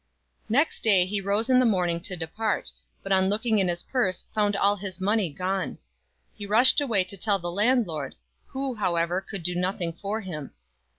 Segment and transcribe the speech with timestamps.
[0.49, 2.71] Next day he rose in the morning to depart,
[3.03, 5.77] but on looking in his purse found all his money gone.
[6.35, 8.15] He rushed away to tell the landlord,
[8.47, 10.53] who, however, could do nothing for him.